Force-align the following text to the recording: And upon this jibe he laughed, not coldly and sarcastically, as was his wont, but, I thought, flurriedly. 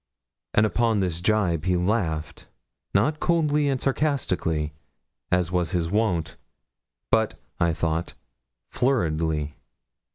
And 0.55 0.65
upon 0.65 0.99
this 0.99 1.21
jibe 1.21 1.65
he 1.65 1.75
laughed, 1.77 2.47
not 2.95 3.19
coldly 3.19 3.69
and 3.69 3.79
sarcastically, 3.79 4.73
as 5.31 5.51
was 5.51 5.73
his 5.73 5.91
wont, 5.91 6.37
but, 7.11 7.39
I 7.59 7.71
thought, 7.71 8.15
flurriedly. 8.71 9.53